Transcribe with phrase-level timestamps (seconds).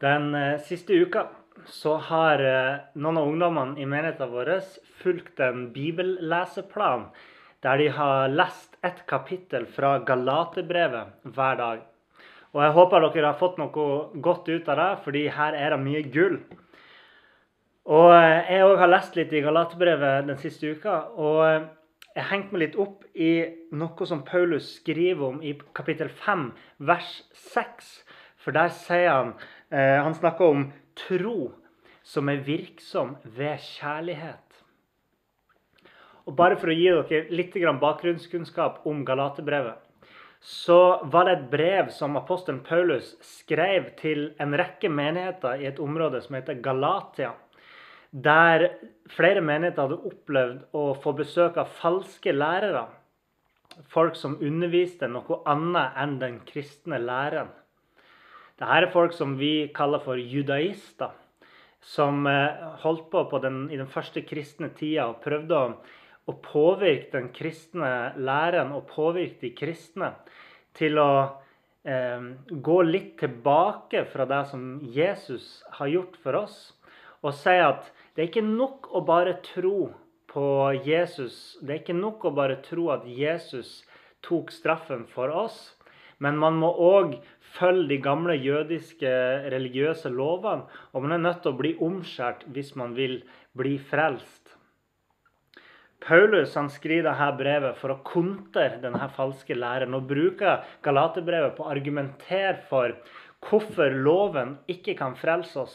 [0.00, 1.28] Den eh, siste uka
[1.72, 4.50] så har eh, noen av ungdommene i menigheten vår
[5.00, 7.06] fulgt en bibelleseplan
[7.64, 11.80] der de har lest ett kapittel fra Galaterbrevet hver dag.
[12.52, 15.80] Og Jeg håper dere har fått noe godt ut av det, fordi her er det
[15.86, 16.36] mye gull.
[17.88, 21.06] Og eh, Jeg òg har lest litt i Galaterbrevet den siste uka.
[21.16, 21.40] og
[22.12, 23.32] Jeg hengte meg litt opp i
[23.72, 26.50] noe som Paulus skriver om i kapittel 5,
[26.84, 27.94] vers 6.
[28.46, 29.32] For der sier han
[29.70, 31.50] han snakker om tro
[32.06, 34.46] som er virksom ved kjærlighet.
[36.26, 39.78] Og Bare for å gi dere litt bakgrunnskunnskap om Galaterbrevet,
[40.40, 45.80] så var det et brev som apostelen Paulus skrev til en rekke menigheter i et
[45.82, 47.32] område som heter Galatia.
[48.10, 48.68] Der
[49.10, 52.86] flere menigheter hadde opplevd å få besøk av falske lærere.
[53.92, 57.50] Folk som underviste noe annet enn den kristne læren.
[58.56, 61.12] Dette er folk som vi kaller for judaister.
[61.84, 65.74] Som eh, holdt på, på den, i den første kristne tida og prøvde å,
[66.26, 70.08] å, påvirke den kristne læren og påvirke de kristne
[70.74, 71.10] til å
[71.84, 76.58] eh, gå litt tilbake fra det som Jesus har gjort for oss,
[77.22, 79.92] og si at det er ikke nok å bare tro
[80.32, 80.48] på
[80.84, 81.58] Jesus.
[81.60, 83.82] Det er ikke nok å bare tro at Jesus
[84.26, 85.76] tok straffen for oss.
[86.24, 87.18] Men man må òg
[87.58, 89.10] følge de gamle jødiske
[89.52, 90.64] religiøse lovene.
[90.92, 93.20] Og man er nødt til å bli omskjært hvis man vil
[93.56, 94.56] bli frelst.
[96.06, 101.64] Paulus han skriver dette brevet for å kontre denne falske læren og bruker Galaterbrevet på
[101.64, 102.94] å argumentere for
[103.46, 105.74] hvorfor loven ikke kan frelse oss,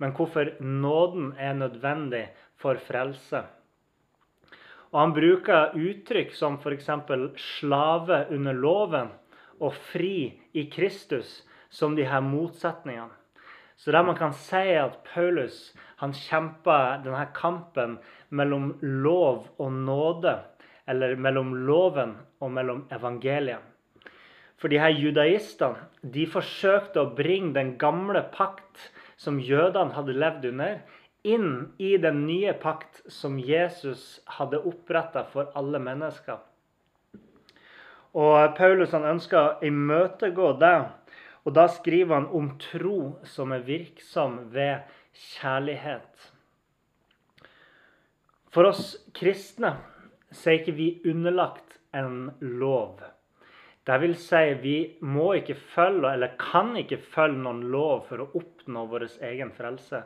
[0.00, 2.24] men hvorfor nåden er nødvendig
[2.62, 3.42] for frelse.
[4.94, 6.88] Og Han bruker uttrykk som f.eks.
[7.36, 9.12] 'slave under loven'
[9.60, 13.12] og fri i Kristus som de her motsetningene.
[13.76, 17.98] Så der man kan si at Paulus han kjemper denne kampen
[18.30, 20.38] mellom lov og nåde,
[20.88, 23.60] eller mellom loven og mellom evangeliet.
[24.56, 28.88] For de her judaistene de forsøkte å bringe den gamle pakt
[29.20, 30.78] som jødene hadde levd under,
[31.26, 36.38] inn i den nye pakt som Jesus hadde oppretta for alle mennesker.
[38.16, 40.76] Og Paulus han ønsker å imøtegå det.
[41.46, 44.86] Og da skriver han om tro som er virksom ved
[45.36, 46.30] kjærlighet.
[48.50, 49.76] For oss kristne
[50.32, 53.02] så er ikke vi underlagt en lov.
[53.86, 58.30] Det vil si, vi må ikke følge, eller kan ikke følge noen lov for å
[58.40, 60.00] oppnå vår egen frelse.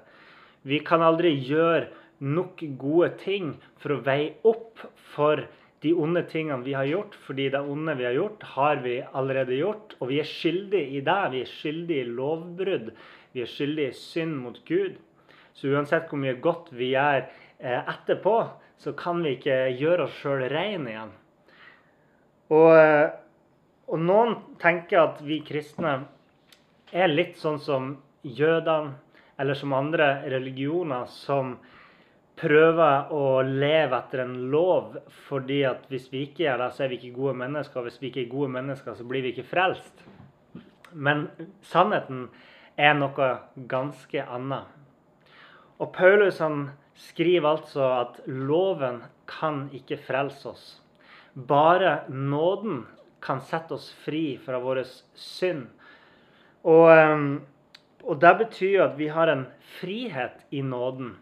[0.69, 1.87] Vi kan aldri gjøre
[2.21, 4.83] nok gode ting for å veie opp
[5.15, 5.47] for
[5.81, 9.57] de onde tingene vi har gjort, fordi det onde vi har gjort, har vi allerede
[9.57, 9.95] gjort.
[10.01, 11.21] Og vi er skyldige i det.
[11.33, 12.91] Vi er skyldige i lovbrudd.
[13.33, 14.99] Vi er skyldige i synd mot Gud.
[15.57, 18.37] Så uansett hvor mye godt vi gjør eh, etterpå,
[18.81, 21.17] så kan vi ikke gjøre oss sjøl reine igjen.
[22.51, 23.09] Og, eh,
[23.89, 25.97] og, noen tenker at vi kristne
[26.93, 27.93] er litt sånn som
[28.23, 28.97] jødene,
[29.41, 31.55] eller som andre religioner som
[32.41, 34.97] prøver å leve etter en lov,
[35.29, 37.85] fordi at hvis vi ikke gjør det, så er vi ikke gode mennesker.
[37.85, 40.05] Hvis vi ikke er gode mennesker, så blir vi ikke frelst.
[40.93, 41.29] Men
[41.71, 42.29] sannheten
[42.81, 43.31] er noe
[43.71, 44.69] ganske annet.
[45.81, 46.71] Og Paulus han
[47.01, 50.65] skriver altså at loven kan ikke frelse oss.
[51.35, 52.85] Bare nåden
[53.23, 54.83] kan sette oss fri fra vår
[55.15, 55.69] synd.
[56.65, 57.31] Og, ehm,
[58.05, 59.47] og det betyr jo at vi har en
[59.79, 61.15] frihet i nåden.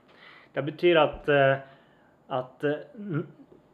[0.55, 1.59] Det betyr at, eh,
[2.29, 3.21] at eh,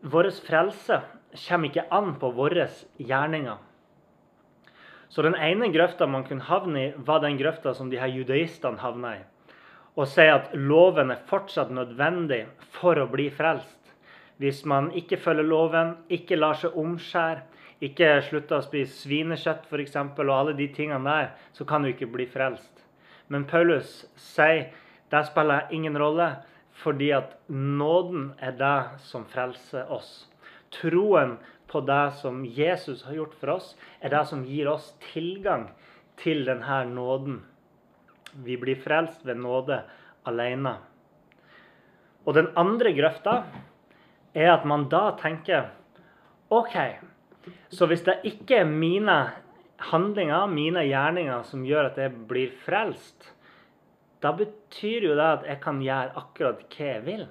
[0.00, 1.00] vår frelse
[1.46, 2.66] kommer ikke an på våre
[2.98, 3.62] gjerninger.
[5.08, 8.82] Så den ene grøfta man kunne havne i, var den grøfta som de her judaistene
[8.82, 9.24] havna i.
[9.94, 12.44] Og si at loven er fortsatt nødvendig
[12.74, 13.78] for å bli frelst.
[14.42, 17.44] Hvis man ikke følger loven, ikke lar seg omskjære,
[17.84, 22.10] ikke slutter å spise svinekjøtt f.eks., og alle de tingene der, så kan du ikke
[22.10, 22.82] bli frelst.
[23.28, 24.72] Men Paulus sier
[25.12, 26.26] det spiller ingen rolle.
[26.82, 30.26] Fordi at nåden er det som frelser oss.
[30.74, 31.36] Troen
[31.70, 35.68] på det som Jesus har gjort for oss, er det som gir oss tilgang
[36.20, 37.40] til denne nåden.
[38.44, 39.80] Vi blir frelst ved nåde
[40.26, 40.76] alene.
[42.24, 43.36] Og den andre grøfta
[44.34, 45.70] er at man da tenker
[46.54, 46.76] OK,
[47.68, 49.16] så hvis det ikke er mine
[49.90, 53.33] handlinger, mine gjerninger, som gjør at jeg blir frelst,
[54.24, 57.24] da betyr jo det at jeg kan gjøre akkurat hva jeg vil.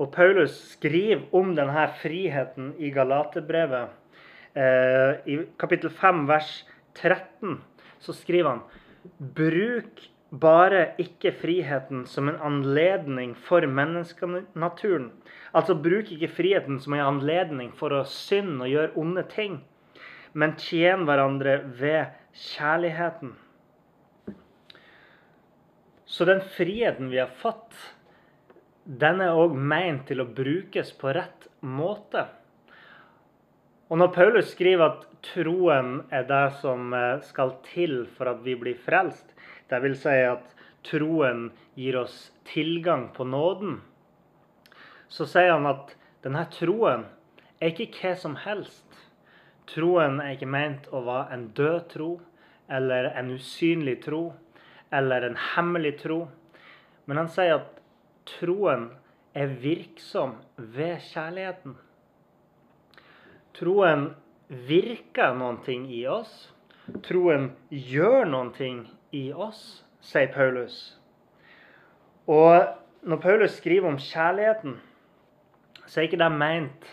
[0.00, 3.92] Og Paulus skriver om denne friheten i Galaterbrevet.
[4.56, 6.54] Eh, I kapittel 5, vers
[6.96, 7.58] 13,
[8.00, 8.62] så skriver han
[9.36, 10.00] Bruk
[10.30, 15.10] bare ikke friheten som en anledning for menneskenaturen.
[15.52, 19.60] Altså bruk ikke friheten som en anledning for å synde og gjøre onde ting,
[20.32, 23.34] men tjen hverandre ved kjærligheten.
[26.10, 27.74] Så den friheten vi har fått,
[28.84, 32.24] den er òg meint til å brukes på rett måte.
[33.86, 38.56] Og når Paulus skriver at troen er det som eh, skal til for at vi
[38.58, 39.36] blir frelst,
[39.70, 40.02] dvs.
[40.02, 40.50] Si at
[40.90, 41.46] troen
[41.78, 42.18] gir oss
[42.50, 43.78] tilgang på nåden,
[45.06, 45.94] så sier han at
[46.26, 47.06] denne troen
[47.62, 49.02] er ikke hva som helst.
[49.70, 52.12] Troen er ikke meint å være en død tro
[52.66, 54.24] eller en usynlig tro
[54.90, 56.24] eller en hemmelig tro.
[57.04, 57.80] Men han sier at
[58.38, 58.90] troen
[59.34, 61.76] er virksom ved kjærligheten.
[63.58, 64.10] Troen
[64.48, 66.50] virker noen ting i oss.
[67.06, 68.82] Troen gjør noen ting
[69.14, 70.78] i oss, sier Paulus.
[72.30, 72.66] Og
[73.02, 74.76] når Paulus skriver om kjærligheten,
[75.86, 76.90] så er ikke det ment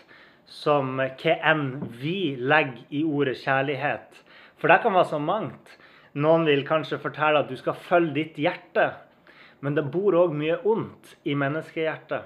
[0.48, 1.66] som hva enn
[2.00, 4.22] vi legger i ordet kjærlighet.
[4.58, 5.74] For det kan være så mangt.
[6.14, 8.90] Noen vil kanskje fortelle at du skal følge ditt hjerte.
[9.60, 12.22] Men det bor òg mye ondt i menneskehjertet.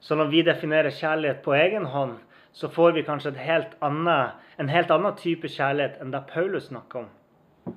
[0.00, 2.18] Så når vi definerer kjærlighet på egen hånd,
[2.52, 7.04] så får vi kanskje helt annet, en helt annen type kjærlighet enn det Paulus snakker
[7.04, 7.74] om.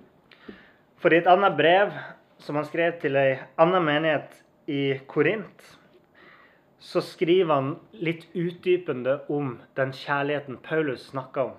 [0.98, 1.92] For i et annet brev
[2.40, 4.40] som han skrev til ei anna menighet
[4.72, 5.64] i Korint,
[6.84, 11.54] så skriver han litt utdypende om den kjærligheten Paulus snakker om.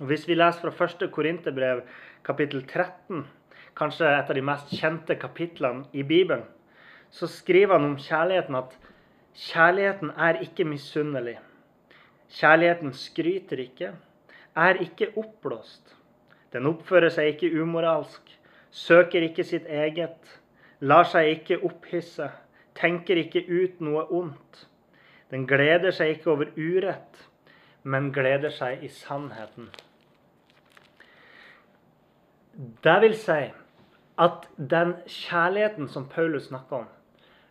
[0.00, 1.84] Og Hvis vi leser fra første Korinterbrev,
[2.26, 3.20] kapittel 13,
[3.78, 6.42] kanskje et av de mest kjente kapitlene i Bibelen,
[7.14, 8.72] så skriver han om kjærligheten at
[9.38, 11.36] kjærligheten er ikke misunnelig.
[12.34, 13.92] Kjærligheten skryter ikke,
[14.56, 15.94] er ikke oppblåst.
[16.50, 18.32] Den oppfører seg ikke umoralsk,
[18.74, 20.18] søker ikke sitt eget,
[20.80, 22.32] lar seg ikke opphisse,
[22.74, 24.66] tenker ikke ut noe ondt.
[25.30, 27.28] Den gleder seg ikke over urett,
[27.84, 29.68] men gleder seg i sannheten.
[32.84, 33.40] Det vil si
[34.24, 36.90] at den kjærligheten som Paulus snakker om,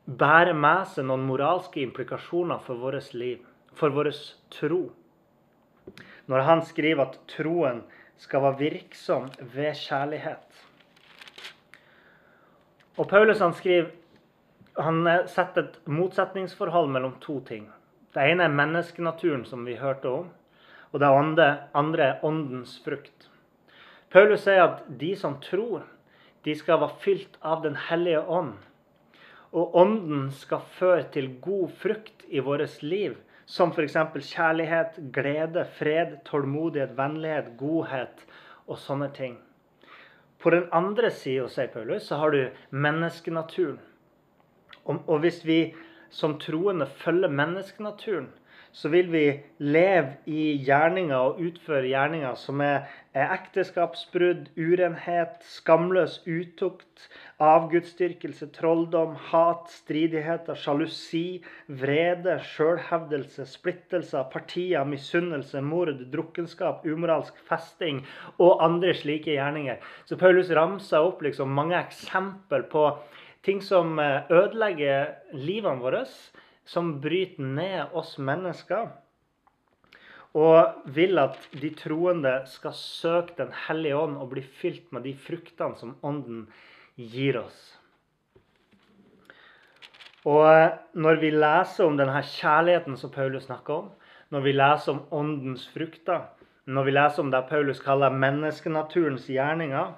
[0.06, 3.44] bærer med seg noen moralske implikasjoner for vårt liv,
[3.76, 4.12] for vår
[4.54, 4.84] tro.
[6.32, 7.84] Når han skriver at troen
[8.18, 10.64] skal være virksom ved kjærlighet.
[12.98, 13.92] Og Paulus han skriver
[14.74, 17.68] han setter et motsetningsforhold mellom to ting.
[18.14, 20.30] Det ene er menneskenaturen, som vi hørte om.
[20.94, 23.30] Og det andre er åndens frukt.
[24.14, 25.88] Paulus sier at de som tror,
[26.46, 28.54] de skal være fylt av Den hellige ånd.
[29.54, 33.16] Og ånden skal føre til god frukt i vårt liv,
[33.46, 33.98] som f.eks.
[34.30, 38.24] kjærlighet, glede, fred, tålmodighet, vennlighet, godhet
[38.68, 39.40] og sånne ting.
[40.40, 43.80] På den andre sida, sier Paulus, så har du menneskenaturen.
[44.86, 45.60] Og hvis vi
[46.14, 48.30] som troende følger menneskenaturen,
[48.74, 49.26] så vil vi
[49.62, 57.04] leve i gjerninger og utføre gjerninger som er, ekteskapsbrudd, urenhet, skamløs utukt,
[57.38, 68.02] avgudsdyrkelse, trolldom, hat, stridigheter, sjalusi, vrede, sjølhevdelse, splittelser, partier, misunnelse, mord, drukkenskap, umoralsk festing
[68.40, 69.78] og andre slike gjerninger.
[70.10, 72.88] Så Paulus ramser opp liksom mange eksempel på
[73.44, 76.04] ting som eh, ødelegger livene våre
[76.66, 78.92] som bryter ned oss mennesker,
[80.34, 85.14] og vil at de troende skal søke Den hellige ånd og bli fylt med de
[85.14, 86.48] fruktene som Ånden
[86.98, 87.60] gir oss.
[90.26, 93.92] Og når vi leser om denne kjærligheten som Paulus snakker om,
[94.32, 96.24] når vi leser om åndens frukter,
[96.66, 99.92] når vi leser om det Paulus kaller menneskenaturens gjerninger,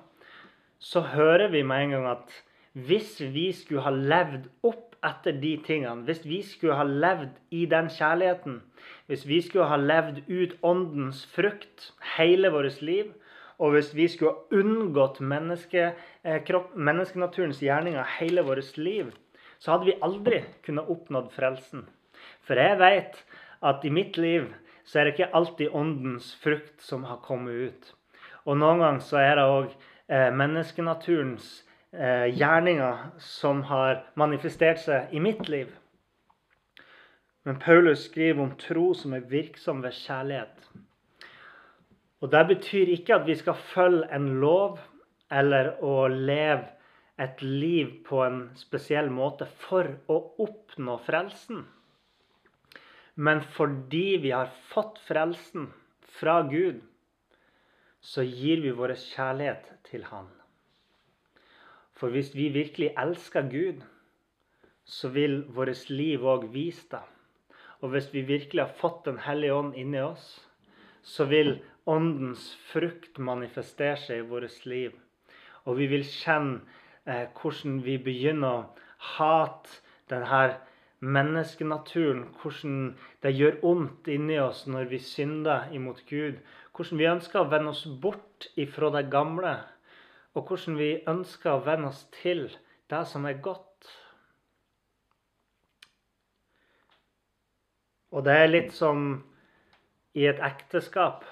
[0.80, 2.34] så hører vi med en gang at
[2.76, 7.64] hvis vi skulle ha levd opp etter de tingene, hvis vi skulle ha levd i
[7.72, 8.60] den kjærligheten,
[9.08, 13.14] hvis vi skulle ha levd ut åndens frukt hele vårt liv,
[13.60, 15.94] og hvis vi skulle ha unngått menneske,
[16.48, 19.14] kropp, menneskenaturens gjerninger hele vårt liv,
[19.60, 21.86] så hadde vi aldri kunnet oppnådd frelsen.
[22.44, 23.22] For jeg vet
[23.64, 24.50] at i mitt liv
[24.86, 27.94] så er det ikke alltid åndens frukt som har kommet ut.
[28.46, 31.64] Og noen ganger så er det òg eh, menneskenaturens
[31.96, 35.72] eh, gjerninger som har manifestert seg i mitt liv.
[37.46, 40.70] Men Paulus skriver om tro som er virksom ved kjærlighet.
[42.24, 44.80] Og Det betyr ikke at vi skal følge en lov
[45.32, 46.72] eller å leve
[47.22, 51.64] et liv på en spesiell måte for å oppnå frelsen.
[53.16, 55.70] Men fordi vi har fått frelsen
[56.18, 56.82] fra Gud,
[58.02, 60.28] så gir vi vår kjærlighet til Han.
[61.96, 63.84] For hvis vi virkelig elsker Gud,
[64.86, 67.04] så vil vårt liv òg vise det.
[67.82, 70.50] Og hvis vi virkelig har fått Den hellige ånd inni oss,
[71.04, 74.92] så vil Åndens frukt manifestere seg i vårt liv.
[75.66, 76.62] Og vi vil kjenne
[77.06, 78.64] eh, hvordan vi begynner å
[79.18, 80.58] hate denne
[81.06, 82.26] menneskenaturen.
[82.42, 86.42] Hvordan det gjør vondt inni oss når vi synder imot Gud.
[86.74, 89.60] Hvordan vi ønsker å vende oss bort ifra det gamle.
[90.36, 92.50] Og hvordan vi ønsker å vende oss til
[92.92, 93.88] det som er godt.
[98.12, 99.08] Og det er litt som
[100.16, 101.24] i et ekteskap.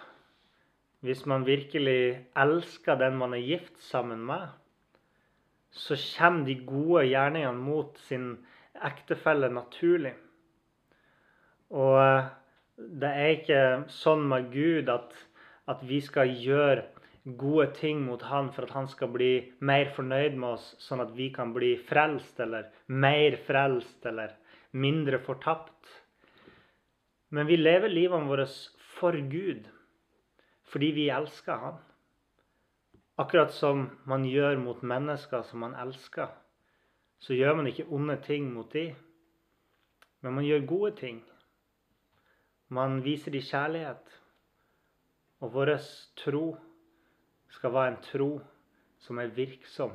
[1.04, 4.48] Hvis man virkelig elsker den man er gift sammen med,
[5.74, 8.38] så kommer de gode gjerningene mot sin
[8.88, 10.14] ektefelle naturlig.
[11.74, 12.32] Og eh,
[13.04, 15.12] det er ikke sånn med Gud at,
[15.68, 16.86] at vi skal gjøre
[17.24, 19.32] gode ting mot han for at han skal bli
[19.64, 24.36] mer fornøyd med oss, sånn at vi kan bli frelst, eller mer frelst, eller
[24.72, 25.88] mindre fortapt.
[27.34, 28.48] Men vi lever livene våre
[28.98, 29.70] for Gud
[30.74, 31.76] fordi vi elsker Han.
[33.22, 36.32] Akkurat som man gjør mot mennesker som man elsker,
[37.22, 38.96] så gjør man ikke onde ting mot dem,
[40.26, 41.20] men man gjør gode ting.
[42.74, 44.16] Man viser dem kjærlighet.
[45.46, 45.76] Og vår
[46.18, 46.46] tro
[47.54, 48.42] skal være en tro
[49.04, 49.92] som er virksom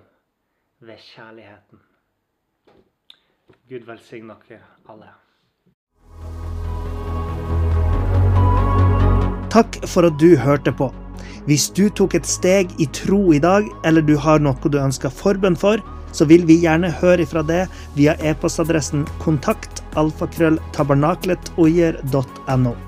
[0.80, 1.78] ved kjærligheten.
[3.68, 5.06] Gud velsigne dere alle.
[9.52, 10.94] Takk for at du hørte på.
[11.48, 15.08] Hvis du tok et steg i tro i dag, eller du har noe du ønsker
[15.08, 15.76] forbønn for,
[16.12, 22.88] så vil vi gjerne høre ifra det via e-postadressen kontakt alfakrølltabernaklet.no.